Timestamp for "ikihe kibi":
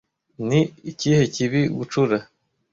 0.91-1.61